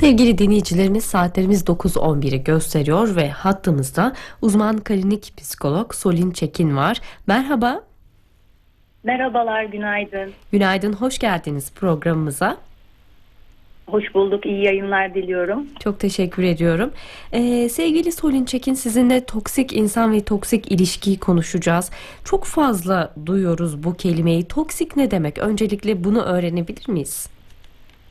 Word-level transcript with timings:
Sevgili 0.00 0.38
dinleyicilerimiz 0.38 1.04
saatlerimiz 1.04 1.62
9.11'i 1.64 2.44
gösteriyor 2.44 3.16
ve 3.16 3.30
hattımızda 3.30 4.12
uzman 4.42 4.84
klinik 4.84 5.32
psikolog 5.36 5.94
Solin 5.94 6.30
Çekin 6.30 6.76
var. 6.76 7.00
Merhaba. 7.26 7.82
Merhabalar, 9.04 9.64
günaydın. 9.64 10.32
Günaydın, 10.52 10.92
hoş 10.92 11.18
geldiniz 11.18 11.74
programımıza. 11.74 12.56
Hoş 13.86 14.14
bulduk, 14.14 14.46
iyi 14.46 14.64
yayınlar 14.64 15.14
diliyorum. 15.14 15.66
Çok 15.80 16.00
teşekkür 16.00 16.42
ediyorum. 16.42 16.90
Ee, 17.32 17.68
sevgili 17.68 18.12
Solin 18.12 18.44
Çekin 18.44 18.74
sizinle 18.74 19.24
toksik 19.24 19.72
insan 19.72 20.12
ve 20.12 20.24
toksik 20.24 20.72
ilişkiyi 20.72 21.18
konuşacağız. 21.18 21.90
Çok 22.24 22.44
fazla 22.44 23.14
duyuyoruz 23.26 23.84
bu 23.84 23.96
kelimeyi. 23.96 24.44
Toksik 24.48 24.96
ne 24.96 25.10
demek? 25.10 25.38
Öncelikle 25.38 26.04
bunu 26.04 26.22
öğrenebilir 26.22 26.88
miyiz? 26.88 27.30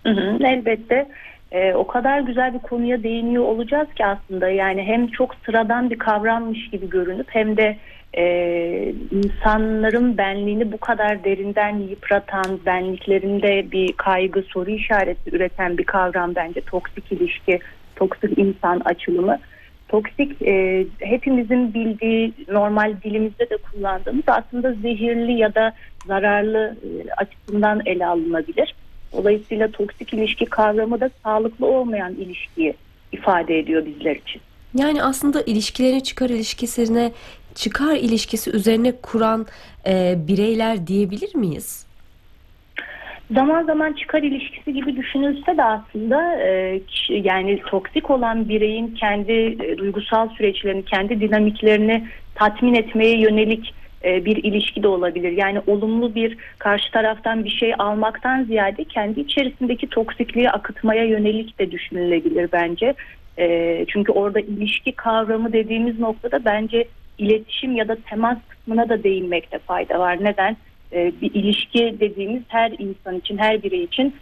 Hı 0.03 0.09
hı, 0.09 0.37
elbette. 0.43 1.07
Ee, 1.51 1.73
o 1.73 1.87
kadar 1.87 2.19
güzel 2.19 2.53
bir 2.53 2.59
konuya 2.59 3.03
değiniyor 3.03 3.43
olacağız 3.43 3.87
ki 3.93 4.05
aslında 4.05 4.49
yani 4.49 4.83
hem 4.83 5.07
çok 5.07 5.35
sıradan 5.45 5.89
bir 5.89 5.99
kavrammış 5.99 6.69
gibi 6.69 6.89
görünüp 6.89 7.27
hem 7.29 7.57
de 7.57 7.77
e, 8.17 8.93
insanların 9.11 10.17
benliğini 10.17 10.71
bu 10.71 10.77
kadar 10.77 11.23
derinden 11.23 11.77
yıpratan, 11.77 12.59
benliklerinde 12.65 13.71
bir 13.71 13.93
kaygı, 13.93 14.41
soru 14.41 14.69
işareti 14.71 15.35
üreten 15.35 15.77
bir 15.77 15.83
kavram 15.83 16.35
bence 16.35 16.61
toksik 16.61 17.11
ilişki, 17.11 17.59
toksik 17.95 18.37
insan 18.37 18.81
açılımı. 18.85 19.37
Toksik 19.87 20.41
e, 20.41 20.85
hepimizin 20.99 21.73
bildiği 21.73 22.33
normal 22.51 22.93
dilimizde 23.03 23.49
de 23.49 23.57
kullandığımız 23.57 24.23
aslında 24.27 24.73
zehirli 24.73 25.31
ya 25.31 25.55
da 25.55 25.73
zararlı 26.07 26.75
e, 26.83 27.11
açısından 27.11 27.81
ele 27.85 28.05
alınabilir. 28.05 28.75
Dolayısıyla 29.13 29.71
toksik 29.71 30.13
ilişki 30.13 30.45
kavramı 30.45 30.99
da 30.99 31.09
sağlıklı 31.23 31.65
olmayan 31.65 32.13
ilişkiyi 32.13 32.73
ifade 33.11 33.59
ediyor 33.59 33.85
bizler 33.85 34.15
için. 34.15 34.41
Yani 34.73 35.03
aslında 35.03 35.41
ilişkilerini 35.41 36.03
çıkar 36.03 36.29
ilişkisine 36.29 37.11
çıkar 37.55 37.95
ilişkisi 37.95 38.51
üzerine 38.51 38.91
kuran 38.91 39.45
e, 39.87 40.15
bireyler 40.27 40.87
diyebilir 40.87 41.35
miyiz? 41.35 41.85
Zaman 43.33 43.63
zaman 43.63 43.93
çıkar 43.93 44.23
ilişkisi 44.23 44.73
gibi 44.73 44.95
düşünülse 44.95 45.57
de 45.57 45.63
aslında 45.63 46.35
e, 46.41 46.81
yani 47.09 47.61
toksik 47.61 48.09
olan 48.09 48.49
bireyin 48.49 48.95
kendi 48.95 49.31
e, 49.31 49.77
duygusal 49.77 50.29
süreçlerini, 50.29 50.85
kendi 50.85 51.21
dinamiklerini 51.21 52.07
tatmin 52.35 52.73
etmeye 52.73 53.19
yönelik 53.19 53.73
bir 54.03 54.43
ilişki 54.43 54.83
de 54.83 54.87
olabilir. 54.87 55.31
Yani 55.31 55.61
olumlu 55.67 56.15
bir 56.15 56.37
karşı 56.59 56.91
taraftan 56.91 57.43
bir 57.43 57.49
şey 57.49 57.73
almaktan 57.79 58.43
ziyade 58.43 58.83
kendi 58.83 59.19
içerisindeki 59.19 59.87
toksikliği 59.87 60.49
akıtmaya 60.49 61.03
yönelik 61.03 61.59
de 61.59 61.71
düşünülebilir 61.71 62.49
bence. 62.51 62.93
E, 63.39 63.85
çünkü 63.87 64.11
orada 64.11 64.39
ilişki 64.39 64.91
kavramı 64.91 65.53
dediğimiz 65.53 65.99
noktada 65.99 66.45
bence 66.45 66.85
iletişim 67.17 67.75
ya 67.75 67.87
da 67.87 67.97
temas 68.09 68.37
kısmına 68.49 68.89
da 68.89 69.03
değinmekte 69.03 69.59
fayda 69.59 69.99
var. 69.99 70.17
Neden? 70.23 70.57
E, 70.93 71.11
bir 71.21 71.33
ilişki 71.33 71.95
dediğimiz 71.99 72.43
her 72.47 72.71
insan 72.79 73.17
için, 73.17 73.37
her 73.37 73.63
birey 73.63 73.83
için 73.83 74.15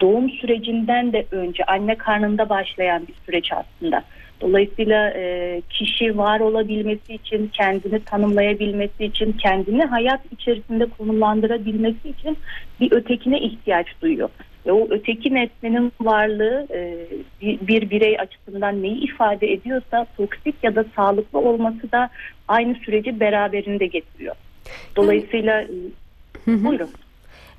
doğum 0.00 0.30
sürecinden 0.30 1.12
de 1.12 1.26
önce 1.30 1.64
anne 1.64 1.94
karnında 1.94 2.48
başlayan 2.48 3.06
bir 3.08 3.14
süreç 3.26 3.52
aslında. 3.52 4.02
Dolayısıyla 4.40 5.10
e, 5.10 5.62
kişi 5.70 6.18
var 6.18 6.40
olabilmesi 6.40 7.14
için, 7.14 7.50
kendini 7.52 8.04
tanımlayabilmesi 8.04 9.04
için, 9.04 9.32
kendini 9.32 9.84
hayat 9.84 10.20
içerisinde 10.32 10.86
konumlandırabilmesi 10.98 12.08
için 12.08 12.38
bir 12.80 12.92
ötekine 12.92 13.40
ihtiyaç 13.40 13.86
duyuyor. 14.02 14.28
Ve 14.66 14.72
o 14.72 14.86
öteki 14.90 15.34
nesnenin 15.34 15.92
varlığı 16.00 16.66
e, 16.70 16.96
bir, 17.40 17.66
bir 17.66 17.90
birey 17.90 18.18
açısından 18.18 18.82
neyi 18.82 19.04
ifade 19.04 19.52
ediyorsa 19.52 20.06
toksik 20.16 20.54
ya 20.62 20.74
da 20.74 20.84
sağlıklı 20.96 21.38
olması 21.38 21.92
da 21.92 22.10
aynı 22.48 22.74
süreci 22.74 23.20
beraberinde 23.20 23.86
getiriyor. 23.86 24.34
Dolayısıyla 24.96 25.64
buyurun. 26.46 26.90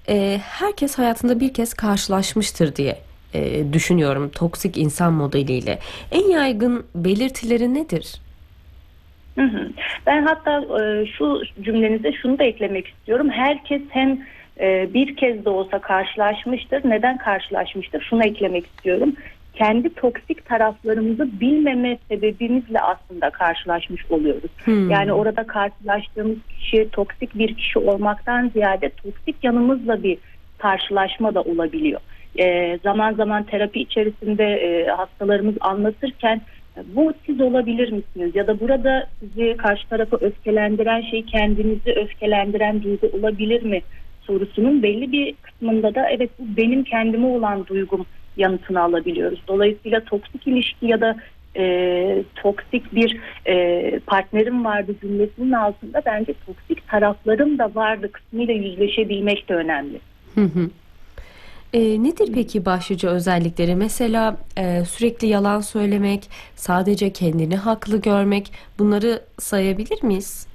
E, 0.09 0.39
herkes 0.43 0.97
hayatında 0.97 1.39
bir 1.39 1.53
kez 1.53 1.73
karşılaşmıştır 1.73 2.75
diye 2.75 3.06
e, 3.33 3.73
düşünüyorum 3.73 4.29
toksik 4.29 4.77
insan 4.77 5.13
modeliyle. 5.13 5.79
En 6.11 6.29
yaygın 6.29 6.85
belirtileri 6.95 7.73
nedir? 7.73 8.21
Hı 9.35 9.43
hı. 9.43 9.69
Ben 10.05 10.25
hatta 10.25 10.81
e, 10.81 11.05
şu 11.05 11.41
cümlenize 11.61 12.13
şunu 12.13 12.39
da 12.39 12.43
eklemek 12.43 12.87
istiyorum. 12.87 13.29
Herkes 13.29 13.81
hem 13.89 14.19
e, 14.59 14.93
bir 14.93 15.15
kez 15.15 15.45
de 15.45 15.49
olsa 15.49 15.79
karşılaşmıştır. 15.79 16.89
Neden 16.89 17.17
karşılaşmıştır? 17.17 18.01
Şunu 18.09 18.23
eklemek 18.23 18.65
istiyorum. 18.65 19.13
Kendi 19.53 19.93
toksik 19.93 20.45
taraflarımızı 20.45 21.39
bilmeme 21.41 21.97
sebebimizle 22.09 22.79
aslında 22.79 23.29
karşılaşmış 23.29 24.01
oluyoruz. 24.09 24.51
Hmm. 24.63 24.89
Yani 24.89 25.13
orada 25.13 25.47
karşılaştığımız 25.47 26.37
kişi 26.49 26.89
toksik 26.91 27.37
bir 27.37 27.55
kişi 27.55 27.79
olmaktan 27.79 28.49
ziyade 28.49 28.89
toksik 28.89 29.35
yanımızla 29.43 30.03
bir 30.03 30.17
karşılaşma 30.57 31.35
da 31.35 31.41
olabiliyor 31.41 32.01
e, 32.37 32.79
zaman 32.83 33.13
zaman 33.13 33.43
terapi 33.43 33.79
içerisinde 33.79 34.43
e, 34.43 34.87
hastalarımız 34.87 35.55
anlatırken 35.61 36.41
bu 36.85 37.13
siz 37.25 37.41
olabilir 37.41 37.91
misiniz 37.91 38.35
ya 38.35 38.47
da 38.47 38.59
burada 38.59 39.07
sizi 39.19 39.57
karşı 39.57 39.89
tarafa 39.89 40.17
öfkelendiren 40.17 41.01
şey 41.01 41.25
kendinizi 41.25 41.91
öfkelendiren 41.95 42.83
duygu 42.83 43.07
olabilir 43.07 43.63
mi 43.63 43.81
sorusunun 44.21 44.83
belli 44.83 45.11
bir 45.11 45.35
kısmında 45.41 45.95
da 45.95 46.09
evet 46.09 46.29
bu 46.39 46.57
benim 46.57 46.83
kendime 46.83 47.27
olan 47.27 47.67
duygum 47.67 48.05
yanıtını 48.37 48.81
alabiliyoruz. 48.81 49.41
Dolayısıyla 49.47 50.03
toksik 50.03 50.47
ilişki 50.47 50.85
ya 50.85 51.01
da 51.01 51.15
e, 51.57 52.23
toksik 52.35 52.95
bir 52.95 53.17
e, 53.47 53.99
partnerim 53.99 54.65
vardı 54.65 54.95
cümlesinin 55.01 55.51
altında 55.51 56.01
bence 56.05 56.33
toksik 56.45 56.87
taraflarım 56.87 57.57
da 57.57 57.75
vardı 57.75 58.11
kısmıyla 58.11 58.53
yüzleşebilmek 58.53 59.49
de 59.49 59.55
önemli. 59.55 59.99
Hı 60.35 60.41
hı. 60.41 60.69
E, 61.73 61.79
nedir 62.03 62.31
peki 62.33 62.65
başlıca 62.65 63.09
özellikleri? 63.09 63.75
Mesela 63.75 64.37
e, 64.57 64.85
sürekli 64.85 65.27
yalan 65.27 65.59
söylemek, 65.59 66.23
sadece 66.55 67.13
kendini 67.13 67.55
haklı 67.55 68.01
görmek 68.01 68.51
bunları 68.79 69.19
sayabilir 69.39 70.03
miyiz? 70.03 70.47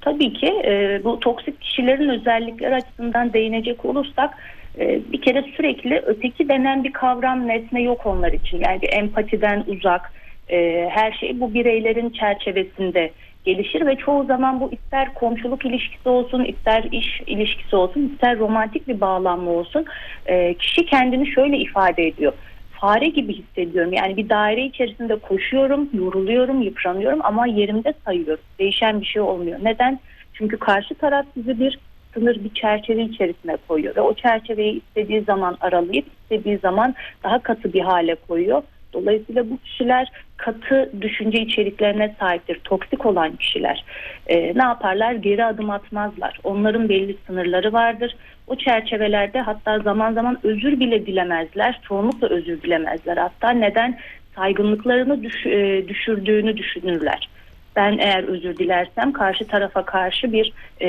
Tabii 0.00 0.32
ki 0.32 0.46
e, 0.46 1.00
bu 1.04 1.20
toksik 1.20 1.60
kişilerin 1.60 2.08
özellikleri 2.08 2.74
açısından 2.74 3.32
değinecek 3.32 3.84
olursak 3.84 4.34
e, 4.78 5.00
bir 5.12 5.20
kere 5.20 5.44
sürekli 5.56 6.02
öteki 6.06 6.48
denen 6.48 6.84
bir 6.84 6.92
kavram 6.92 7.48
nesne 7.48 7.82
yok 7.82 8.06
onlar 8.06 8.32
için. 8.32 8.62
Yani 8.66 8.84
empatiden 8.84 9.64
uzak 9.66 10.12
e, 10.50 10.88
her 10.90 11.12
şey 11.12 11.40
bu 11.40 11.54
bireylerin 11.54 12.10
çerçevesinde 12.10 13.10
gelişir 13.44 13.86
ve 13.86 13.96
çoğu 13.96 14.24
zaman 14.24 14.60
bu 14.60 14.72
ister 14.72 15.14
komşuluk 15.14 15.64
ilişkisi 15.64 16.08
olsun, 16.08 16.44
ister 16.44 16.84
iş 16.92 17.20
ilişkisi 17.26 17.76
olsun, 17.76 18.10
ister 18.12 18.38
romantik 18.38 18.88
bir 18.88 19.00
bağlanma 19.00 19.50
olsun 19.50 19.84
e, 20.26 20.54
kişi 20.54 20.86
kendini 20.86 21.26
şöyle 21.26 21.58
ifade 21.58 22.06
ediyor. 22.06 22.32
Fare 22.70 23.08
gibi 23.08 23.32
hissediyorum. 23.32 23.92
Yani 23.92 24.16
bir 24.16 24.28
daire 24.28 24.64
içerisinde 24.64 25.16
koşuyorum, 25.16 25.88
yoruluyorum, 25.92 26.62
yıpranıyorum 26.62 27.20
ama 27.22 27.46
yerimde 27.46 27.94
sayıyorum. 28.04 28.44
Değişen 28.58 29.00
bir 29.00 29.06
şey 29.06 29.22
olmuyor. 29.22 29.58
Neden? 29.62 30.00
Çünkü 30.32 30.58
karşı 30.58 30.94
taraf 30.94 31.26
sizi 31.34 31.60
bir 31.60 31.78
sınır 32.14 32.44
bir 32.44 32.54
çerçeve 32.54 33.02
içerisine 33.02 33.56
koyuyor 33.68 33.96
ve 33.96 34.00
o 34.00 34.14
çerçeveyi 34.14 34.80
istediği 34.80 35.20
zaman 35.20 35.56
aralayıp 35.60 36.06
istediği 36.22 36.58
zaman 36.58 36.94
daha 37.24 37.38
katı 37.38 37.72
bir 37.72 37.80
hale 37.80 38.14
koyuyor. 38.14 38.62
Dolayısıyla 38.92 39.50
bu 39.50 39.58
kişiler 39.58 40.12
katı 40.40 40.90
düşünce 41.00 41.40
içeriklerine 41.40 42.14
sahiptir. 42.20 42.60
Toksik 42.64 43.06
olan 43.06 43.36
kişiler 43.36 43.84
e, 44.26 44.36
ne 44.54 44.62
yaparlar? 44.62 45.12
Geri 45.12 45.44
adım 45.44 45.70
atmazlar. 45.70 46.38
Onların 46.44 46.88
belli 46.88 47.16
sınırları 47.26 47.72
vardır. 47.72 48.16
O 48.46 48.56
çerçevelerde 48.56 49.40
hatta 49.40 49.78
zaman 49.78 50.12
zaman 50.12 50.38
özür 50.42 50.80
bile 50.80 51.06
dilemezler. 51.06 51.80
Çoğunlukla 51.88 52.28
özür 52.28 52.62
dilemezler. 52.62 53.16
Hatta 53.16 53.50
neden? 53.50 53.98
Saygınlıklarını 54.36 55.22
düş, 55.22 55.46
e, 55.46 55.88
düşürdüğünü 55.88 56.56
düşünürler. 56.56 57.28
Ben 57.76 57.98
eğer 57.98 58.24
özür 58.24 58.56
dilersem 58.56 59.12
karşı 59.12 59.46
tarafa 59.46 59.84
karşı 59.84 60.32
bir 60.32 60.52
e, 60.80 60.88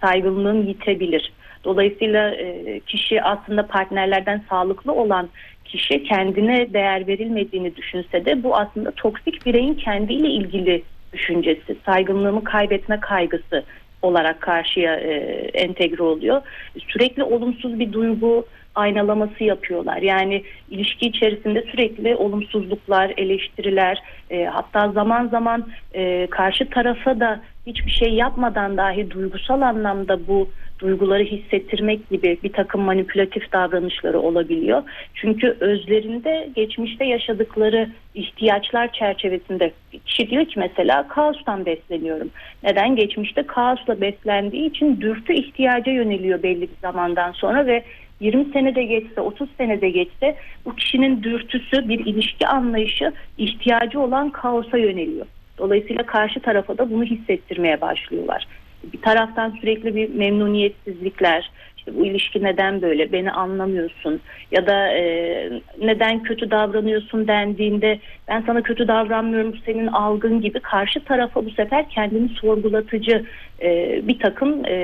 saygınlığım 0.00 0.62
yitebilir. 0.62 1.32
Dolayısıyla 1.66 2.30
e, 2.30 2.80
kişi 2.80 3.22
aslında 3.22 3.66
partnerlerden 3.66 4.42
sağlıklı 4.50 4.92
olan 4.92 5.28
kişi 5.64 6.02
kendine 6.02 6.72
değer 6.72 7.06
verilmediğini 7.06 7.76
düşünse 7.76 8.24
de 8.24 8.42
bu 8.42 8.56
aslında 8.56 8.90
toksik 8.90 9.46
bireyin 9.46 9.74
kendiyle 9.74 10.28
ilgili 10.28 10.82
düşüncesi, 11.12 11.76
saygınlığımı 11.86 12.44
kaybetme 12.44 13.00
kaygısı 13.00 13.64
olarak 14.02 14.40
karşıya 14.40 14.96
e, 14.96 15.14
entegre 15.54 16.02
oluyor. 16.02 16.42
Sürekli 16.88 17.22
olumsuz 17.22 17.78
bir 17.78 17.92
duygu 17.92 18.46
aynalaması 18.74 19.44
yapıyorlar. 19.44 20.02
Yani 20.02 20.42
ilişki 20.70 21.06
içerisinde 21.06 21.62
sürekli 21.62 22.16
olumsuzluklar, 22.16 23.12
eleştiriler, 23.16 24.02
e, 24.30 24.44
hatta 24.44 24.92
zaman 24.92 25.28
zaman 25.28 25.68
e, 25.94 26.26
karşı 26.30 26.70
tarafa 26.70 27.20
da 27.20 27.40
hiçbir 27.66 27.90
şey 27.90 28.14
yapmadan 28.14 28.76
dahi 28.76 29.10
duygusal 29.10 29.60
anlamda 29.60 30.26
bu 30.26 30.48
duyguları 30.78 31.22
hissettirmek 31.22 32.10
gibi 32.10 32.38
bir 32.42 32.52
takım 32.52 32.80
manipülatif 32.80 33.52
davranışları 33.52 34.20
olabiliyor. 34.20 34.82
Çünkü 35.14 35.56
özlerinde 35.60 36.48
geçmişte 36.54 37.04
yaşadıkları 37.04 37.88
ihtiyaçlar 38.14 38.92
çerçevesinde 38.92 39.72
kişi 40.06 40.30
diyor 40.30 40.44
ki 40.44 40.58
mesela 40.58 41.08
kaostan 41.08 41.66
besleniyorum. 41.66 42.30
Neden? 42.62 42.96
Geçmişte 42.96 43.42
kaosla 43.42 44.00
beslendiği 44.00 44.70
için 44.70 45.00
dürtü 45.00 45.32
ihtiyaca 45.32 45.92
yöneliyor 45.92 46.42
belli 46.42 46.62
bir 46.62 46.80
zamandan 46.82 47.32
sonra 47.32 47.66
ve 47.66 47.84
20 48.20 48.52
senede 48.52 48.84
geçse 48.84 49.20
30 49.20 49.48
senede 49.58 49.90
geçse 49.90 50.36
bu 50.64 50.76
kişinin 50.76 51.22
dürtüsü 51.22 51.88
bir 51.88 52.06
ilişki 52.06 52.46
anlayışı 52.46 53.12
ihtiyacı 53.38 54.00
olan 54.00 54.30
kaosa 54.30 54.78
yöneliyor. 54.78 55.26
Dolayısıyla 55.58 56.06
karşı 56.06 56.40
tarafa 56.40 56.78
da 56.78 56.90
bunu 56.90 57.04
hissettirmeye 57.04 57.80
başlıyorlar. 57.80 58.46
Bir 58.92 59.00
taraftan 59.02 59.50
sürekli 59.50 59.94
bir 59.94 60.14
memnuniyetsizlikler, 60.14 61.50
işte 61.76 62.00
bu 62.00 62.06
ilişki 62.06 62.42
neden 62.42 62.82
böyle, 62.82 63.12
beni 63.12 63.30
anlamıyorsun. 63.30 64.20
Ya 64.50 64.66
da 64.66 64.88
e, 64.88 65.50
neden 65.82 66.22
kötü 66.22 66.50
davranıyorsun 66.50 67.28
dendiğinde 67.28 67.98
ben 68.28 68.42
sana 68.46 68.62
kötü 68.62 68.88
davranmıyorum 68.88 69.54
senin 69.66 69.86
algın 69.86 70.40
gibi 70.40 70.60
karşı 70.60 71.04
tarafa 71.04 71.44
bu 71.46 71.50
sefer 71.50 71.88
kendini 71.88 72.28
sorgulatıcı 72.28 73.24
e, 73.62 74.00
bir 74.08 74.18
takım 74.18 74.64
e, 74.64 74.74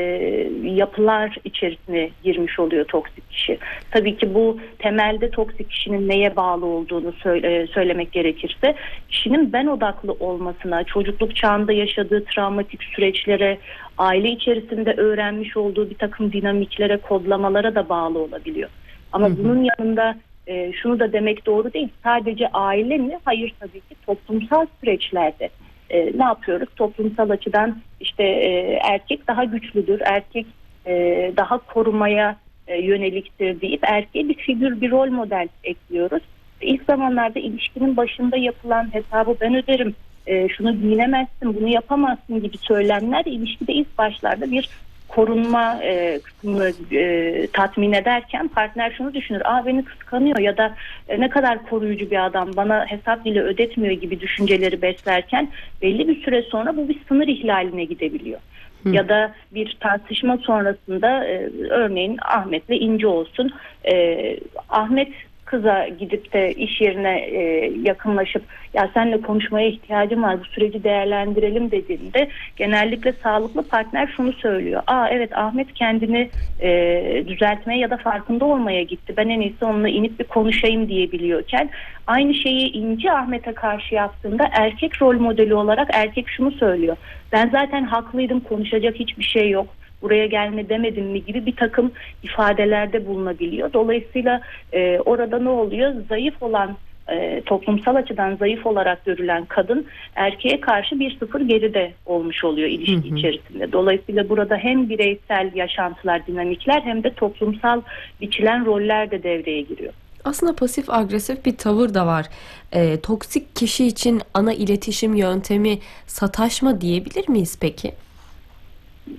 yapılar 0.63 1.37
içerisine 1.45 2.11
girmiş 2.25 2.59
oluyor 2.59 2.85
toksik 2.85 3.31
kişi. 3.31 3.59
Tabii 3.91 4.17
ki 4.17 4.35
bu 4.35 4.61
temelde 4.79 5.31
toksik 5.31 5.71
kişinin 5.71 6.09
neye 6.09 6.37
bağlı 6.37 6.67
olduğunu 6.67 7.13
söyle, 7.13 7.67
söylemek 7.67 8.13
gerekirse 8.13 8.75
kişinin 9.09 9.53
ben 9.53 9.67
odaklı 9.67 10.13
olmasına, 10.13 10.85
çocukluk 10.85 11.37
çağında 11.37 11.73
yaşadığı 11.73 12.25
travmatik 12.25 12.83
süreçlere, 12.85 13.59
aile 13.99 14.31
içerisinde 14.31 14.93
öğrenmiş 14.93 15.57
olduğu 15.57 15.91
bir 15.91 15.95
takım 15.95 16.33
dinamiklere, 16.33 16.97
kodlamalara 16.97 17.75
da 17.75 17.89
bağlı 17.89 18.19
olabiliyor. 18.19 18.71
Ama 19.13 19.29
hı 19.29 19.33
hı. 19.33 19.39
bunun 19.39 19.69
yanında 19.79 20.17
e, 20.47 20.73
şunu 20.73 21.01
da 21.01 21.13
demek 21.13 21.47
doğru 21.47 21.73
değil. 21.73 21.89
Sadece 22.03 22.49
aile 22.49 22.99
mi? 22.99 23.19
Hayır 23.25 23.55
tabii 23.61 23.81
ki 23.81 23.95
toplumsal 24.07 24.67
süreçlerde 24.81 25.51
e, 25.91 26.19
ne 26.19 26.25
yapıyoruz? 26.25 26.69
Toplumsal 26.77 27.31
açıdan 27.31 27.81
işte 28.01 28.23
e, 28.23 28.79
erkek 28.83 29.29
daha 29.29 29.45
güçlüdür, 29.45 30.01
erkek 30.05 30.47
e, 30.87 30.93
daha 31.37 31.59
korumaya 31.59 32.37
e, 32.67 32.83
yöneliktir 32.83 33.61
deyip 33.61 33.81
erkeğe 33.85 34.29
bir 34.29 34.35
figür, 34.35 34.81
bir 34.81 34.91
rol 34.91 35.11
model 35.11 35.49
ekliyoruz. 35.65 36.23
İlk 36.61 36.85
zamanlarda 36.85 37.39
ilişkinin 37.39 37.97
başında 37.97 38.37
yapılan 38.37 38.95
hesabı 38.95 39.37
ben 39.41 39.55
öderim, 39.55 39.95
e, 40.27 40.49
şunu 40.49 40.81
giyinemezsin, 40.81 41.55
bunu 41.61 41.69
yapamazsın 41.69 42.43
gibi 42.43 42.59
söylemler 42.59 43.25
ilişkide 43.25 43.73
ilk 43.73 43.99
başlarda 43.99 44.51
bir 44.51 44.69
korunma 45.15 45.83
e, 45.83 46.21
kısmını 46.21 46.73
e, 46.93 47.47
tatmin 47.53 47.93
ederken 47.93 48.49
partner 48.49 48.95
şunu 48.99 49.15
düşünür. 49.15 49.43
Aa 49.45 49.67
beni 49.67 49.85
kıskanıyor 49.85 50.39
ya 50.39 50.57
da 50.57 50.75
e, 51.09 51.21
ne 51.21 51.29
kadar 51.29 51.67
koruyucu 51.67 52.11
bir 52.11 52.27
adam 52.27 52.57
bana 52.57 52.87
hesap 52.87 53.25
bile 53.25 53.43
ödetmiyor 53.43 53.95
gibi 53.95 54.21
düşünceleri 54.21 54.83
beslerken 54.83 55.51
belli 55.83 56.09
bir 56.09 56.23
süre 56.23 56.43
sonra 56.43 56.77
bu 56.77 56.89
bir 56.89 56.99
sınır 57.09 57.29
ihlaline 57.29 57.85
gidebiliyor. 57.85 58.41
Hı. 58.83 58.89
Ya 58.89 59.09
da 59.09 59.35
bir 59.55 59.77
tartışma 59.81 60.37
sonrasında 60.37 61.25
e, 61.25 61.51
örneğin 61.71 62.19
Ahmet'le 62.23 62.71
İnci 62.81 63.07
olsun. 63.07 63.51
E, 63.93 64.37
Ahmet 64.69 65.09
kıza 65.53 65.89
gidip 65.89 66.33
de 66.33 66.53
iş 66.53 66.81
yerine 66.81 67.19
e, 67.19 67.73
yakınlaşıp 67.83 68.43
ya 68.75 68.91
seninle 68.95 69.21
konuşmaya 69.21 69.69
ihtiyacım 69.69 70.23
var 70.23 70.41
bu 70.41 70.45
süreci 70.45 70.85
değerlendirelim 70.85 71.71
dediğinde 71.71 72.29
genellikle 72.57 73.13
sağlıklı 73.13 73.63
partner 73.63 74.13
şunu 74.17 74.33
söylüyor. 74.33 74.83
Aa 74.87 75.09
evet 75.09 75.39
Ahmet 75.39 75.75
kendini 75.75 76.31
e, 76.61 77.25
düzeltmeye 77.27 77.81
ya 77.81 77.91
da 77.91 77.97
farkında 77.97 78.45
olmaya 78.45 78.83
gitti. 78.83 79.15
Ben 79.17 79.29
en 79.29 79.41
iyisi 79.41 79.65
onunla 79.65 79.89
inip 79.89 80.19
bir 80.21 80.25
konuşayım 80.25 80.89
diyebiliyorken 80.89 81.71
aynı 82.07 82.35
şeyi 82.35 82.73
İnci 82.73 83.13
Ahmet'e 83.13 83.53
karşı 83.53 83.95
yaptığında 83.95 84.49
erkek 84.53 85.03
rol 85.03 85.21
modeli 85.21 85.55
olarak 85.55 85.89
erkek 85.93 86.29
şunu 86.29 86.51
söylüyor. 86.51 86.97
Ben 87.33 87.51
zaten 87.51 87.85
haklıydım 87.85 88.41
konuşacak 88.41 88.95
hiçbir 88.95 89.25
şey 89.25 89.51
yok 89.51 89.67
buraya 90.03 90.27
gelme 90.27 90.69
demedim 90.69 91.07
mi 91.07 91.25
gibi 91.25 91.47
bir 91.47 91.57
takım 91.57 91.93
ifadelerde 92.23 93.07
bulunabiliyor. 93.07 93.73
Dolayısıyla 93.73 94.41
e, 94.73 94.99
orada 94.99 95.39
ne 95.39 95.49
oluyor? 95.49 95.93
Zayıf 96.09 96.43
olan 96.43 96.77
e, 97.09 97.43
toplumsal 97.47 97.95
açıdan 97.95 98.37
zayıf 98.37 98.67
olarak 98.67 99.05
görülen 99.05 99.45
kadın 99.45 99.87
erkeğe 100.15 100.61
karşı 100.61 101.01
bir 101.01 101.19
sıfır 101.19 101.41
geride 101.41 101.93
olmuş 102.07 102.45
oluyor 102.45 102.69
ilişki 102.69 103.11
hı 103.11 103.15
hı. 103.15 103.19
içerisinde. 103.19 103.73
Dolayısıyla 103.73 104.29
burada 104.29 104.57
hem 104.57 104.89
bireysel 104.89 105.51
yaşantılar, 105.55 106.27
dinamikler 106.27 106.81
hem 106.81 107.05
de 107.05 107.15
toplumsal 107.15 107.83
biçilen 108.21 108.67
roller 108.67 109.11
de 109.11 109.23
devreye 109.23 109.61
giriyor. 109.61 109.93
Aslında 110.25 110.57
pasif 110.57 110.91
agresif 110.91 111.45
bir 111.45 111.57
tavır 111.57 111.95
da 111.95 112.07
var. 112.07 112.27
E, 112.73 113.01
toksik 113.01 113.57
kişi 113.57 113.87
için 113.87 114.21
ana 114.35 114.53
iletişim 114.53 115.15
yöntemi 115.15 115.79
sataşma 116.07 116.81
diyebilir 116.81 117.29
miyiz 117.29 117.59
peki? 117.61 117.93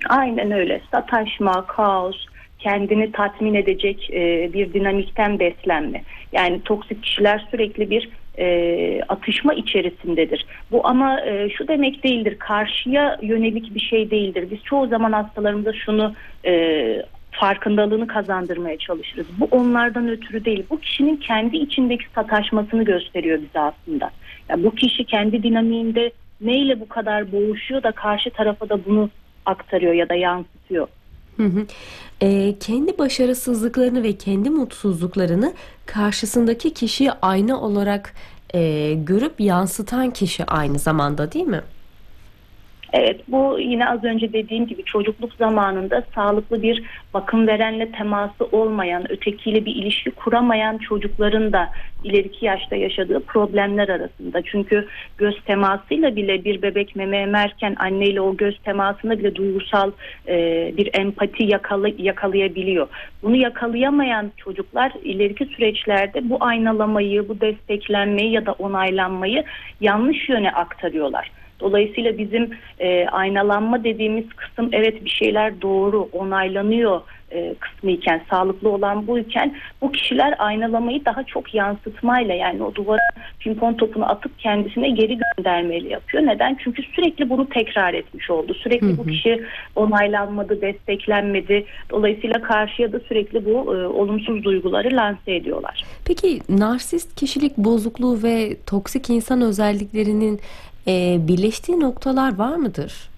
Aynen 0.10 0.52
öyle. 0.52 0.82
Sataşma, 0.92 1.68
kaos, 1.68 2.26
kendini 2.60 3.12
tatmin 3.12 3.54
edecek 3.54 4.10
e, 4.14 4.54
bir 4.54 4.74
dinamikten 4.74 5.40
beslenme. 5.40 6.04
Yani 6.32 6.62
toksik 6.62 7.04
kişiler 7.04 7.48
sürekli 7.52 7.90
bir 7.90 8.10
e, 8.38 9.02
atışma 9.10 9.54
içerisindedir. 9.54 10.46
Bu 10.72 10.88
ama 10.88 11.22
e, 11.22 11.50
şu 11.50 11.68
demek 11.68 12.04
değildir. 12.04 12.36
Karşıya 12.40 13.18
yönelik 13.22 13.76
bir 13.76 13.80
şey 13.80 14.12
değildir. 14.12 14.48
Biz 14.52 14.64
çoğu 14.64 14.88
zaman 14.88 15.12
hastalarımıza 15.12 15.74
şunu 15.74 16.14
e, 16.46 17.04
farkındalığını 17.32 18.08
kazandırmaya 18.08 18.78
çalışırız. 18.78 19.28
Bu 19.40 19.48
onlardan 19.52 20.10
ötürü 20.10 20.46
değil. 20.46 20.64
Bu 20.70 20.80
kişinin 20.80 21.18
kendi 21.18 21.58
içindeki 21.58 22.06
sataşmasını 22.16 22.84
gösteriyor 22.84 23.38
bize 23.38 23.60
aslında. 23.60 24.12
Yani 24.50 24.64
bu 24.64 24.76
kişi 24.76 25.04
kendi 25.04 25.44
dinamiğinde 25.44 26.12
neyle 26.42 26.80
bu 26.80 26.88
kadar 26.88 27.32
boğuşuyor 27.32 27.84
da 27.84 27.92
karşı 27.92 28.30
tarafa 28.30 28.70
da 28.70 28.86
bunu 28.86 29.10
aktarıyor 29.46 29.94
ya 29.94 30.10
da 30.10 30.16
yansıtıyor. 30.16 30.88
Hı 31.38 31.44
hı. 31.44 31.66
E, 32.22 32.60
kendi 32.60 32.98
başarısızlıklarını 32.98 34.04
ve 34.04 34.18
kendi 34.18 34.50
mutsuzluklarını 34.50 35.54
karşısındaki 35.86 36.74
kişiye 36.74 37.12
ayna 37.12 37.62
olarak 37.62 38.14
e, 38.54 38.94
görüp 38.94 39.40
yansıtan 39.40 40.12
kişi 40.12 40.46
aynı 40.46 40.80
zamanda 40.80 41.32
değil 41.32 41.46
mi? 41.46 41.62
Evet 42.94 43.22
bu 43.28 43.60
yine 43.60 43.90
az 43.90 44.04
önce 44.04 44.34
dediğim 44.34 44.68
gibi 44.68 44.84
çocukluk 44.84 45.34
zamanında 45.34 46.04
sağlıklı 46.16 46.62
bir 46.62 46.84
bakım 47.14 47.48
verenle 47.48 47.92
teması 47.92 48.46
olmayan, 48.52 49.12
ötekiyle 49.12 49.66
bir 49.66 49.76
ilişki 49.76 50.12
kuramayan 50.12 50.78
çocukların 50.78 51.54
da 51.54 51.70
ileriki 52.04 52.46
yaşta 52.46 52.76
yaşadığı 52.76 53.20
problemler 53.20 53.90
arasında. 53.90 54.42
Çünkü 54.42 54.88
göz 55.18 55.42
temasıyla 55.46 56.16
bile 56.16 56.44
bir 56.44 56.62
bebek 56.62 56.96
meme 56.96 57.18
emerken 57.18 57.76
anneyle 57.80 58.22
o 58.22 58.38
göz 58.38 58.60
temasında 58.60 59.20
bile 59.20 59.36
duygusal 59.36 59.92
e, 60.28 60.36
bir 60.78 60.90
empati 60.94 61.44
yakala, 61.44 61.88
yakalayabiliyor. 61.98 62.88
Bunu 63.24 63.36
yakalayamayan 63.36 64.32
çocuklar 64.38 64.92
ileriki 65.04 65.46
süreçlerde 65.46 66.30
bu 66.30 66.38
aynalamayı, 66.40 67.30
bu 67.30 67.42
desteklenmeyi 67.42 68.32
ya 68.32 68.46
da 68.46 68.52
onaylanmayı 68.52 69.44
yanlış 69.82 70.30
yöne 70.30 70.52
aktarıyorlar. 70.52 71.43
Dolayısıyla 71.60 72.18
bizim 72.18 72.50
e, 72.80 73.08
aynalanma 73.08 73.84
dediğimiz 73.84 74.30
kısım 74.30 74.70
evet 74.72 75.06
bir 75.06 75.10
şeyler 75.10 75.62
doğru 75.62 76.10
onaylanıyor 76.12 77.02
e, 77.34 77.56
kısmı 77.60 77.92
iken 77.92 78.22
sağlıklı 78.30 78.70
olan 78.70 79.08
bu 79.08 79.20
iken 79.20 79.56
bu 79.82 79.92
kişiler 79.92 80.36
aynalamayı 80.40 81.06
daha 81.06 81.24
çok 81.24 81.54
yansıtmayla 81.54 82.36
yani 82.36 82.64
o 82.64 82.76
duvara 82.76 83.10
pimpon 83.40 83.74
topunu 83.74 84.12
atıp 84.12 84.40
kendisine 84.40 84.90
geri 84.90 85.20
göndermeyle 85.38 85.90
yapıyor. 85.90 86.24
Neden? 86.24 86.58
Çünkü 86.64 86.84
sürekli 86.84 87.30
bunu 87.30 87.50
tekrar 87.50 87.94
etmiş 87.94 88.30
oldu. 88.30 88.54
Sürekli 88.54 88.88
hı 88.88 88.92
hı. 88.92 88.98
bu 88.98 89.06
kişi 89.06 89.44
onaylanmadı, 89.76 90.62
desteklenmedi. 90.62 91.66
Dolayısıyla 91.90 92.42
karşıya 92.42 92.92
da 92.92 93.00
sürekli 93.00 93.46
bu 93.46 93.76
e, 93.76 93.88
olumsuz 93.88 94.44
duyguları 94.44 94.96
lanse 94.96 95.36
ediyorlar. 95.36 95.86
Peki 96.06 96.40
narsist 96.50 97.16
kişilik 97.16 97.58
bozukluğu 97.58 98.24
ve 98.24 98.58
toksik 98.66 99.10
insan 99.10 99.42
özelliklerinin 99.42 100.40
e, 100.88 101.18
birleştiği 101.28 101.80
noktalar 101.80 102.38
var 102.38 102.56
mıdır? 102.56 103.10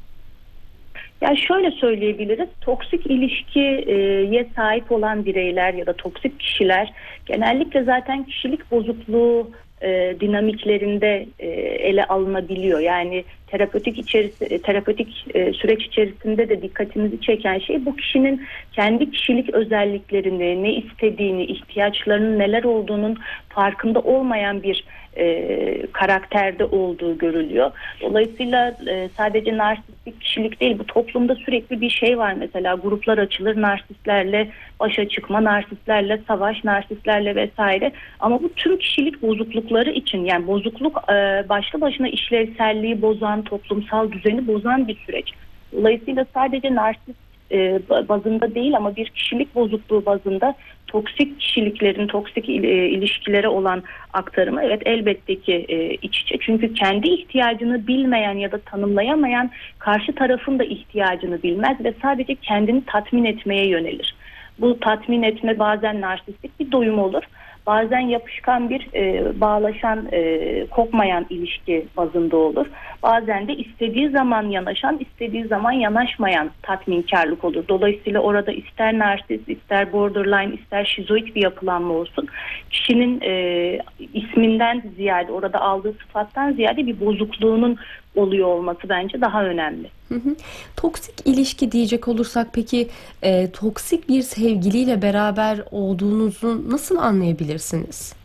Yani 1.22 1.38
şöyle 1.38 1.72
söyleyebiliriz. 1.72 2.50
Toksik 2.62 3.06
ilişkiye 3.06 4.50
sahip 4.56 4.92
olan 4.92 5.26
bireyler 5.26 5.74
ya 5.74 5.86
da 5.86 5.94
toksik 5.94 6.40
kişiler 6.40 6.94
genellikle 7.26 7.84
zaten 7.84 8.24
kişilik 8.24 8.72
bozukluğu 8.72 9.52
e, 9.86 10.16
dinamiklerinde 10.20 11.26
e, 11.40 11.48
ele 11.90 12.06
alınabiliyor. 12.06 12.80
Yani 12.80 13.24
terapötik 13.48 13.98
içerisi 13.98 14.46
e, 14.46 14.62
terapötik 14.62 15.26
e, 15.34 15.54
süreç 15.54 15.86
içerisinde 15.86 16.50
de 16.50 16.62
dikkatimizi 16.62 17.22
çeken 17.22 17.60
şey 17.60 17.86
bu 17.86 17.96
kişinin 17.96 18.42
kendi 18.72 19.12
kişilik 19.12 19.50
özelliklerini, 19.50 20.64
ne 20.64 20.74
istediğini, 20.74 21.46
ihtiyaçlarının 21.46 22.40
neler 22.40 22.64
olduğunun 22.64 23.18
farkında 23.50 24.00
olmayan 24.00 24.64
bir 24.64 24.84
e, 25.18 25.88
karakterde 25.92 26.66
olduğu 26.66 27.18
görülüyor. 27.18 27.72
Dolayısıyla 28.02 28.78
e, 28.88 29.10
sadece 29.18 29.58
narsistik 29.58 30.22
kişilik 30.22 30.62
değil 30.62 30.80
bu 30.80 30.86
toplumda 30.86 31.36
sürekli 31.36 31.82
bir 31.82 31.90
şey 31.90 32.18
var 32.18 32.34
mesela 32.40 32.76
gruplar 32.76 33.18
açılır 33.18 33.62
narsistlerle 33.62 34.50
başa 34.80 35.10
çıkma, 35.10 35.44
narsistlerle 35.44 36.22
savaş, 36.28 36.64
narsistlerle 36.64 37.36
vesaire 37.36 37.92
ama 38.20 38.44
bu 38.44 38.54
tüm 38.54 38.78
kişilik 38.78 39.22
bozuklukları 39.22 39.75
için 39.84 40.26
yani 40.26 40.48
bozukluk 40.48 41.04
e, 41.10 41.46
başlı 41.50 41.82
başına 41.82 42.08
işlevselliği 42.08 43.02
bozan, 43.02 43.42
toplumsal 43.42 44.12
düzeni 44.12 44.48
bozan 44.48 44.88
bir 44.88 44.98
süreç. 45.06 45.32
Dolayısıyla 45.74 46.26
sadece 46.34 46.76
narsist 46.76 47.20
e, 47.52 47.80
bazında 47.90 48.56
değil 48.56 48.78
ama 48.78 48.96
bir 48.96 49.10
kişilik 49.10 49.56
bozukluğu 49.56 50.06
bazında 50.06 50.56
toksik 50.88 51.40
kişiliklerin 51.40 52.08
toksik 52.08 52.50
e, 52.50 52.54
ilişkilere 52.90 53.48
olan 53.48 53.84
aktarımı 54.14 54.64
evet 54.64 54.82
elbette 54.86 55.40
ki 55.42 55.66
iç 56.02 56.22
içe. 56.22 56.38
Çünkü 56.40 56.74
kendi 56.74 57.08
ihtiyacını 57.08 57.88
bilmeyen 57.88 58.38
ya 58.38 58.52
da 58.52 58.58
tanımlayamayan 58.58 59.52
karşı 59.80 60.16
tarafın 60.16 60.60
da 60.60 60.64
ihtiyacını 60.64 61.44
bilmez 61.44 61.84
ve 61.84 61.94
sadece 62.02 62.36
kendini 62.36 62.86
tatmin 62.86 63.26
etmeye 63.26 63.68
yönelir. 63.68 64.16
Bu 64.60 64.80
tatmin 64.80 65.24
etme 65.24 65.60
bazen 65.60 66.02
narsistik 66.02 66.60
bir 66.60 66.72
doyum 66.72 67.00
olur 67.00 67.24
bazen 67.68 68.00
yapışkan 68.00 68.70
bir 68.70 68.88
e, 68.94 69.34
bağlaşan 69.42 70.08
e, 70.12 70.66
kopmayan 70.68 71.26
ilişki 71.30 71.86
bazında 71.98 72.38
olur. 72.38 72.68
Bazen 73.04 73.48
de 73.48 73.56
istediği 73.56 74.10
zaman 74.10 74.44
yanaşan 74.44 75.00
istediği 75.00 75.46
zaman 75.46 75.72
yanaşmayan 75.72 76.52
tatminkarlık 76.62 77.44
olur. 77.44 77.64
Dolayısıyla 77.70 78.20
orada 78.20 78.52
ister 78.52 79.00
narsist 79.00 79.50
ister 79.50 79.94
borderline 79.94 80.54
ister 80.54 80.86
şizoid 80.86 81.36
bir 81.36 81.44
yapılanma 81.44 81.94
olsun 81.94 82.28
kişinin 82.70 83.22
e, 83.22 83.80
isminden 84.14 84.84
ziyade 84.96 85.32
orada 85.32 85.62
aldığı 85.62 85.94
sıfattan 85.94 86.54
ziyade 86.54 86.88
bir 86.88 87.00
bozukluğunun 87.00 87.78
oluyor 88.16 88.48
olması 88.48 88.90
bence 88.90 89.22
daha 89.22 89.44
önemli. 89.46 89.90
Hı 90.10 90.16
hı. 90.16 90.36
Toksik 90.78 91.28
ilişki 91.28 91.72
diyecek 91.72 92.08
olursak 92.08 92.48
peki 92.54 92.88
e, 93.22 93.52
toksik 93.52 94.10
bir 94.10 94.22
sevgiliyle 94.22 95.02
beraber 95.02 95.60
olduğunuzu 95.72 96.72
nasıl 96.72 96.98
anlayabilirsiniz? 96.98 98.16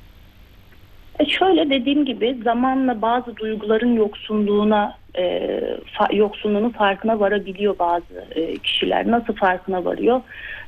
E 1.19 1.27
şöyle 1.27 1.71
dediğim 1.71 2.05
gibi 2.05 2.39
zamanla 2.45 3.03
bazı 3.03 3.37
duyguların 3.37 3.95
yoksunluğuna 3.95 5.00
e, 5.19 5.61
fa, 5.99 6.09
yoksunluğunun 6.13 6.71
farkına 6.71 7.21
varabiliyor 7.21 7.79
bazı 7.79 8.25
e, 8.35 8.57
kişiler. 8.57 9.11
Nasıl 9.11 9.35
farkına 9.35 9.85
varıyor? 9.85 10.21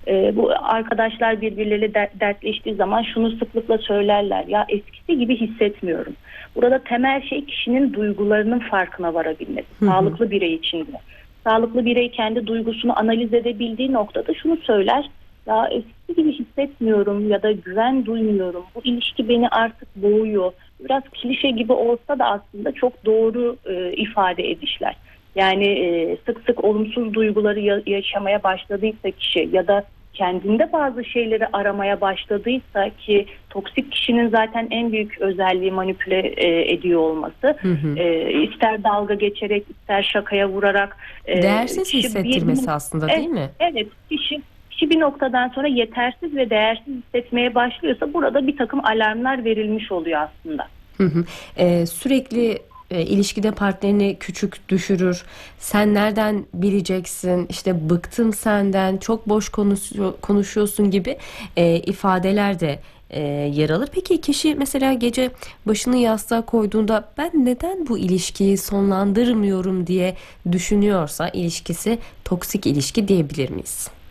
E, 0.06 0.36
bu 0.36 0.52
arkadaşlar 0.62 1.40
birbirleriyle 1.40 1.94
dert, 1.94 2.20
dertleştiği 2.20 2.74
zaman 2.74 3.02
şunu 3.02 3.30
sıklıkla 3.30 3.78
söylerler. 3.78 4.44
Ya 4.46 4.66
eskisi 4.68 5.18
gibi 5.18 5.36
hissetmiyorum. 5.36 6.12
Burada 6.54 6.78
temel 6.78 7.22
şey 7.22 7.44
kişinin 7.44 7.92
duygularının 7.92 8.58
farkına 8.58 9.14
varabilmesi. 9.14 9.68
Hı 9.78 9.84
hı. 9.84 9.90
Sağlıklı 9.90 10.30
birey 10.30 10.54
içinde. 10.54 10.96
Sağlıklı 11.44 11.84
birey 11.84 12.10
kendi 12.10 12.46
duygusunu 12.46 12.98
analiz 12.98 13.34
edebildiği 13.34 13.92
noktada 13.92 14.34
şunu 14.34 14.56
söyler. 14.56 15.10
Ya 15.46 15.68
eskisi 15.70 16.14
gibi 16.16 16.32
hissetmiyorum 16.32 17.30
ya 17.30 17.42
da 17.42 17.52
güven 17.52 18.06
duymuyorum. 18.06 18.64
Bu 18.74 18.80
ilişki 18.84 19.28
beni 19.28 19.48
artık 19.48 19.96
boğuyor. 19.96 20.52
Biraz 20.84 21.02
klişe 21.02 21.50
gibi 21.50 21.72
olsa 21.72 22.18
da 22.18 22.24
aslında 22.24 22.72
çok 22.72 23.04
doğru 23.04 23.56
e, 23.66 23.92
ifade 23.92 24.50
edişler. 24.50 24.96
Yani 25.34 25.64
e, 25.66 26.16
sık 26.26 26.40
sık 26.46 26.64
olumsuz 26.64 27.14
duyguları 27.14 27.60
ya- 27.60 27.82
yaşamaya 27.86 28.42
başladıysa 28.42 29.10
kişi 29.10 29.48
ya 29.52 29.66
da 29.66 29.84
kendinde 30.14 30.72
bazı 30.72 31.04
şeyleri 31.04 31.46
aramaya 31.52 32.00
başladıysa 32.00 32.88
ki 32.98 33.26
toksik 33.50 33.92
kişinin 33.92 34.28
zaten 34.28 34.68
en 34.70 34.92
büyük 34.92 35.20
özelliği 35.20 35.70
manipüle 35.70 36.18
e, 36.36 36.72
ediyor 36.72 37.00
olması. 37.00 37.56
Hı 37.60 37.68
hı. 37.68 37.98
E, 37.98 38.32
ister 38.42 38.84
dalga 38.84 39.14
geçerek 39.14 39.64
ister 39.70 40.02
şakaya 40.02 40.48
vurarak. 40.48 40.96
E, 41.26 41.42
Değersiz 41.42 41.94
hissettirmesi 41.94 42.66
bir, 42.66 42.72
aslında 42.72 43.08
değil 43.08 43.28
mi? 43.28 43.50
Evet 43.60 43.86
kişi 44.10 44.42
kişi 44.82 44.90
bir 44.90 45.00
noktadan 45.00 45.48
sonra 45.48 45.66
yetersiz 45.66 46.36
ve 46.36 46.50
değersiz 46.50 46.94
hissetmeye 46.94 47.54
başlıyorsa 47.54 48.14
burada 48.14 48.46
bir 48.46 48.56
takım 48.56 48.84
alarmlar 48.84 49.44
verilmiş 49.44 49.92
oluyor 49.92 50.20
aslında. 50.20 50.68
Hı 50.96 51.04
hı. 51.04 51.24
Ee, 51.56 51.86
sürekli 51.86 52.58
e, 52.90 53.02
ilişkide 53.02 53.50
partnerini 53.50 54.16
küçük 54.20 54.68
düşürür. 54.68 55.24
Sen 55.58 55.94
nereden 55.94 56.44
bileceksin? 56.54 57.46
İşte 57.48 57.90
bıktım 57.90 58.32
senden, 58.32 58.96
çok 58.96 59.28
boş 59.28 59.48
konuşuyor, 59.48 60.12
konuşuyorsun 60.20 60.90
gibi 60.90 61.16
e, 61.56 61.76
ifadeler 61.76 62.60
de 62.60 62.78
e, 63.10 63.20
yer 63.54 63.70
alır. 63.70 63.88
Peki 63.92 64.20
kişi 64.20 64.54
mesela 64.54 64.92
gece 64.92 65.30
başını 65.66 65.96
yastığa 65.96 66.42
koyduğunda 66.42 67.08
ben 67.18 67.30
neden 67.34 67.88
bu 67.88 67.98
ilişkiyi 67.98 68.58
sonlandırmıyorum 68.58 69.86
diye 69.86 70.16
düşünüyorsa 70.52 71.28
ilişkisi 71.28 71.98
toksik 72.24 72.66
ilişki 72.66 73.08
diyebilir 73.08 73.50
miyiz? 73.50 74.01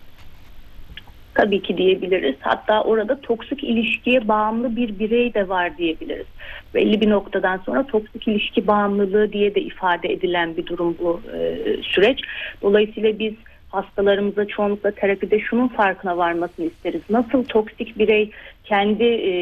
Tabii 1.36 1.62
ki 1.62 1.78
diyebiliriz. 1.78 2.36
Hatta 2.40 2.84
orada 2.84 3.22
toksik 3.22 3.64
ilişkiye 3.64 4.28
bağımlı 4.28 4.76
bir 4.76 5.00
birey 5.00 5.34
de 5.34 5.50
var 5.50 5.78
diyebiliriz. 5.78 6.26
Belli 6.74 7.02
bir 7.02 7.10
noktadan 7.10 7.58
sonra 7.58 7.88
toksik 7.88 8.28
ilişki 8.28 8.68
bağımlılığı 8.68 9.34
diye 9.34 9.56
de 9.56 9.62
ifade 9.62 10.14
edilen 10.14 10.58
bir 10.58 10.66
durum 10.66 10.96
bu 11.00 11.22
e, 11.38 11.66
süreç. 11.84 12.20
Dolayısıyla 12.62 13.20
biz 13.20 13.34
hastalarımıza 13.70 14.46
çoğunlukla 14.48 14.92
terapide 14.92 15.40
şunun 15.40 15.68
farkına 15.68 16.18
varmasını 16.18 16.66
isteriz. 16.66 17.02
Nasıl 17.10 17.44
toksik 17.44 18.00
birey 18.00 18.32
kendi 18.64 19.04
e, 19.04 19.34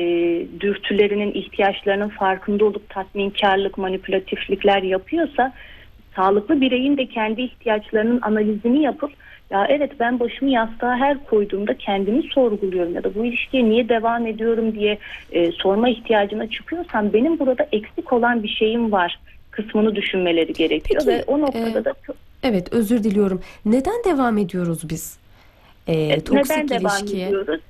dürtülerinin, 0.60 1.34
ihtiyaçlarının 1.34 2.10
farkında 2.10 2.66
olup 2.66 2.90
tatminkarlık, 2.90 3.78
manipülatiflikler 3.78 4.84
yapıyorsa 4.84 5.54
sağlıklı 6.16 6.62
bireyin 6.62 6.98
de 6.98 7.06
kendi 7.06 7.42
ihtiyaçlarının 7.42 8.20
analizini 8.22 8.82
yapıp 8.82 9.12
ya 9.50 9.66
evet 9.70 9.92
ben 10.00 10.20
başımı 10.20 10.52
yastığa 10.52 10.96
her 10.96 11.26
koyduğumda 11.26 11.78
kendimi 11.78 12.24
sorguluyorum 12.24 12.94
ya 12.94 13.04
da 13.04 13.16
bu 13.16 13.26
ilişkiye 13.26 13.66
niye 13.66 13.90
devam 13.90 14.28
ediyorum 14.28 14.76
diye 14.76 14.98
e, 15.32 15.52
sorma 15.52 15.90
ihtiyacına 15.90 16.50
çıkıyorsam 16.50 17.14
benim 17.14 17.40
burada 17.40 17.68
eksik 17.72 18.14
olan 18.14 18.44
bir 18.44 18.50
şeyim 18.50 18.92
var 18.92 19.20
kısmını 19.52 19.96
düşünmeleri 19.96 20.54
gerekiyor 20.54 21.02
Peki, 21.06 21.18
ve 21.18 21.24
o 21.28 21.42
noktada 21.42 21.80
e, 21.80 21.86
da 21.86 21.94
çok... 22.06 22.16
Evet 22.44 22.74
özür 22.74 23.04
diliyorum. 23.04 23.42
Neden 23.66 24.04
devam 24.06 24.38
ediyoruz 24.38 24.90
biz? 24.90 25.18
E, 25.88 25.94
e 25.94 26.24
toksik 26.24 26.58
neden 26.58 26.70
devam 26.70 27.00
ilişkiye? 27.00 27.28
ediyoruz? 27.28 27.62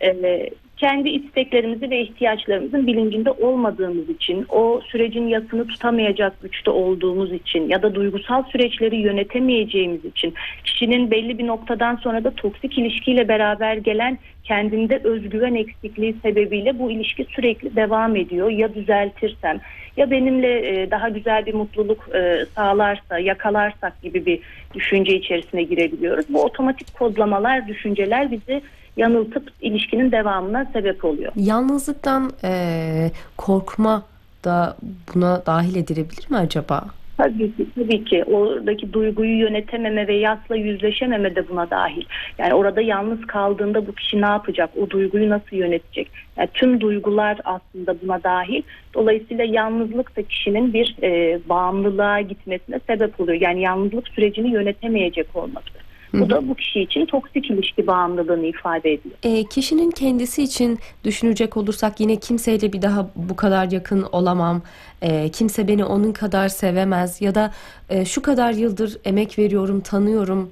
E, 0.00 0.50
kendi 0.78 1.08
isteklerimizi 1.08 1.90
ve 1.90 2.00
ihtiyaçlarımızın 2.00 2.86
bilincinde 2.86 3.30
olmadığımız 3.30 4.08
için, 4.08 4.46
o 4.48 4.80
sürecin 4.84 5.28
yasını 5.28 5.66
tutamayacak 5.66 6.42
güçte 6.42 6.70
olduğumuz 6.70 7.32
için 7.32 7.68
ya 7.68 7.82
da 7.82 7.94
duygusal 7.94 8.42
süreçleri 8.42 8.96
yönetemeyeceğimiz 8.96 10.04
için, 10.04 10.34
kişinin 10.64 11.10
belli 11.10 11.38
bir 11.38 11.46
noktadan 11.46 11.96
sonra 11.96 12.24
da 12.24 12.30
toksik 12.30 12.78
ilişkiyle 12.78 13.28
beraber 13.28 13.76
gelen 13.76 14.18
kendinde 14.44 15.00
özgüven 15.04 15.54
eksikliği 15.54 16.14
sebebiyle 16.22 16.78
bu 16.78 16.90
ilişki 16.90 17.24
sürekli 17.24 17.76
devam 17.76 18.16
ediyor. 18.16 18.50
Ya 18.50 18.74
düzeltirsem 18.74 19.60
ya 19.96 20.10
benimle 20.10 20.82
e, 20.82 20.90
daha 20.90 21.08
güzel 21.08 21.46
bir 21.46 21.54
mutluluk 21.54 22.08
e, 22.14 22.44
sağlarsa, 22.54 23.18
yakalarsak 23.18 24.02
gibi 24.02 24.26
bir 24.26 24.40
düşünce 24.74 25.16
içerisine 25.16 25.62
girebiliyoruz. 25.62 26.26
Bu 26.28 26.42
otomatik 26.42 26.94
kodlamalar, 26.94 27.68
düşünceler 27.68 28.30
bizi 28.30 28.62
yanıltıp 28.98 29.50
ilişkinin 29.60 30.12
devamına 30.12 30.66
sebep 30.72 31.04
oluyor. 31.04 31.32
Yalnızlıktan 31.36 32.30
e, 32.44 33.10
korkma 33.36 34.02
da 34.44 34.76
buna 35.14 35.46
dahil 35.46 35.76
edilebilir 35.76 36.30
mi 36.30 36.36
acaba? 36.36 36.84
Tabii 37.16 37.56
ki, 37.56 37.66
tabii 37.74 38.04
ki 38.04 38.24
oradaki 38.24 38.92
duyguyu 38.92 39.38
yönetememe 39.38 40.08
ve 40.08 40.14
yasla 40.14 40.56
yüzleşememe 40.56 41.36
de 41.36 41.48
buna 41.48 41.70
dahil. 41.70 42.04
Yani 42.38 42.54
orada 42.54 42.80
yalnız 42.80 43.26
kaldığında 43.26 43.86
bu 43.86 43.94
kişi 43.94 44.20
ne 44.22 44.26
yapacak? 44.26 44.70
O 44.82 44.90
duyguyu 44.90 45.30
nasıl 45.30 45.56
yönetecek? 45.56 46.10
Yani 46.36 46.48
tüm 46.54 46.80
duygular 46.80 47.38
aslında 47.44 47.94
buna 48.02 48.22
dahil. 48.22 48.62
Dolayısıyla 48.94 49.44
yalnızlık 49.44 50.16
da 50.16 50.22
kişinin 50.22 50.72
bir 50.72 50.96
e, 51.02 51.40
bağımlılığa 51.48 52.20
gitmesine 52.20 52.80
sebep 52.86 53.20
oluyor. 53.20 53.40
Yani 53.40 53.62
yalnızlık 53.62 54.08
sürecini 54.08 54.50
yönetemeyecek 54.50 55.36
olması. 55.36 55.87
Bu 56.14 56.30
da 56.30 56.48
bu 56.48 56.54
kişi 56.54 56.80
için 56.80 57.06
toksik 57.06 57.50
ilişki 57.50 57.86
bağımlılığını 57.86 58.46
ifade 58.46 58.92
ediyor. 58.92 59.14
E, 59.22 59.44
kişinin 59.44 59.90
kendisi 59.90 60.42
için 60.42 60.78
düşünecek 61.04 61.56
olursak 61.56 62.00
yine 62.00 62.16
kimseyle 62.16 62.72
bir 62.72 62.82
daha 62.82 63.10
bu 63.16 63.36
kadar 63.36 63.70
yakın 63.70 64.02
olamam. 64.12 64.62
E, 65.02 65.28
kimse 65.28 65.68
beni 65.68 65.84
onun 65.84 66.12
kadar 66.12 66.48
sevemez 66.48 67.20
ya 67.20 67.34
da 67.34 67.52
e, 67.90 68.04
şu 68.04 68.22
kadar 68.22 68.52
yıldır 68.52 68.96
emek 69.04 69.38
veriyorum, 69.38 69.80
tanıyorum 69.80 70.50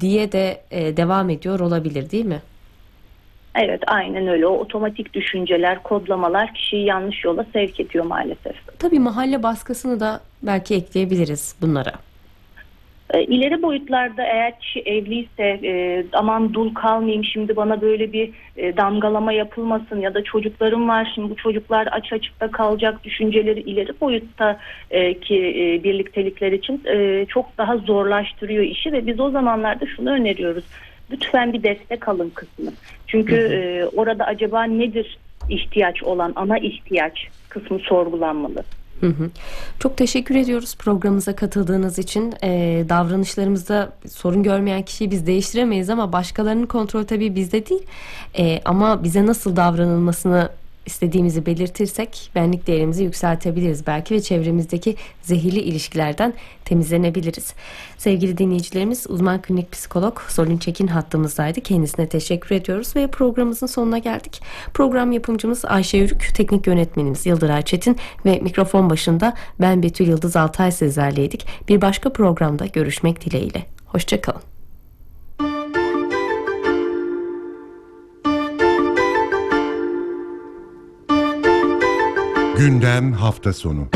diye 0.00 0.32
de 0.32 0.60
e, 0.70 0.96
devam 0.96 1.30
ediyor 1.30 1.60
olabilir 1.60 2.10
değil 2.10 2.26
mi? 2.26 2.42
Evet 3.54 3.82
aynen 3.86 4.28
öyle. 4.28 4.46
O 4.46 4.50
otomatik 4.50 5.14
düşünceler, 5.14 5.82
kodlamalar 5.82 6.54
kişiyi 6.54 6.84
yanlış 6.84 7.24
yola 7.24 7.46
sevk 7.52 7.80
ediyor 7.80 8.04
maalesef. 8.04 8.56
Tabii 8.78 8.98
mahalle 8.98 9.42
baskısını 9.42 10.00
da 10.00 10.20
belki 10.42 10.74
ekleyebiliriz 10.74 11.54
bunlara. 11.60 11.92
E, 13.14 13.24
İleri 13.24 13.62
boyutlarda 13.62 14.22
eğer 14.22 14.60
kişi 14.60 14.80
evliyse 14.80 15.60
e, 15.64 16.04
aman 16.12 16.54
dul 16.54 16.74
kalmayayım 16.74 17.24
şimdi 17.24 17.56
bana 17.56 17.80
böyle 17.80 18.12
bir 18.12 18.30
e, 18.56 18.76
damgalama 18.76 19.32
yapılmasın 19.32 20.00
ya 20.00 20.14
da 20.14 20.24
çocuklarım 20.24 20.88
var 20.88 21.12
şimdi 21.14 21.30
bu 21.30 21.36
çocuklar 21.36 21.88
aç 21.92 22.12
açıkta 22.12 22.50
kalacak 22.50 23.04
düşünceleri 23.04 23.60
ileri 23.60 24.00
boyutta 24.00 24.60
e, 24.90 25.20
ki 25.20 25.36
e, 25.36 25.84
birliktelikler 25.84 26.52
için 26.52 26.82
e, 26.86 27.26
çok 27.28 27.58
daha 27.58 27.76
zorlaştırıyor 27.76 28.64
işi 28.64 28.92
ve 28.92 29.06
biz 29.06 29.20
o 29.20 29.30
zamanlarda 29.30 29.86
şunu 29.96 30.10
öneriyoruz. 30.10 30.64
Lütfen 31.10 31.52
bir 31.52 31.62
destek 31.62 32.08
alın 32.08 32.30
kısmı. 32.30 32.70
Çünkü 33.06 33.34
e, 33.34 33.84
orada 33.96 34.24
acaba 34.24 34.64
nedir 34.64 35.18
ihtiyaç 35.48 36.02
olan 36.02 36.32
ana 36.36 36.58
ihtiyaç 36.58 37.28
kısmı 37.48 37.78
sorgulanmalı. 37.78 38.64
Hı 39.00 39.06
hı. 39.06 39.30
Çok 39.78 39.96
teşekkür 39.96 40.34
ediyoruz 40.34 40.76
programımıza 40.76 41.36
katıldığınız 41.36 41.98
için. 41.98 42.34
Ee, 42.42 42.84
davranışlarımızda 42.88 43.92
sorun 44.10 44.42
görmeyen 44.42 44.82
kişiyi 44.82 45.10
biz 45.10 45.26
değiştiremeyiz 45.26 45.90
ama 45.90 46.12
başkalarının 46.12 46.66
kontrolü 46.66 47.06
tabii 47.06 47.34
bizde 47.34 47.66
değil. 47.66 47.82
Ee, 48.38 48.60
ama 48.64 49.04
bize 49.04 49.26
nasıl 49.26 49.56
davranılmasını 49.56 50.48
istediğimizi 50.86 51.46
belirtirsek 51.46 52.30
benlik 52.34 52.66
değerimizi 52.66 53.04
yükseltebiliriz 53.04 53.86
belki 53.86 54.14
ve 54.14 54.20
çevremizdeki 54.20 54.96
zehirli 55.22 55.60
ilişkilerden 55.60 56.34
temizlenebiliriz. 56.64 57.54
Sevgili 57.98 58.38
dinleyicilerimiz 58.38 59.06
uzman 59.08 59.42
klinik 59.42 59.72
psikolog 59.72 60.20
Solin 60.28 60.58
Çekin 60.58 60.86
hattımızdaydı. 60.86 61.60
Kendisine 61.60 62.08
teşekkür 62.08 62.56
ediyoruz 62.56 62.96
ve 62.96 63.06
programımızın 63.06 63.66
sonuna 63.66 63.98
geldik. 63.98 64.42
Program 64.74 65.12
yapımcımız 65.12 65.64
Ayşe 65.64 65.98
Yürük, 65.98 66.34
teknik 66.34 66.66
yönetmenimiz 66.66 67.26
Yıldıray 67.26 67.62
Çetin 67.62 67.96
ve 68.24 68.38
mikrofon 68.38 68.90
başında 68.90 69.34
ben 69.60 69.82
Betül 69.82 70.08
Yıldız 70.08 70.36
Altay 70.36 70.72
sizlerleydik. 70.72 71.46
Bir 71.68 71.80
başka 71.80 72.12
programda 72.12 72.66
görüşmek 72.66 73.24
dileğiyle. 73.24 73.66
Hoşçakalın. 73.86 74.57
Gündem 82.58 83.12
hafta 83.12 83.52
sonu. 83.52 83.88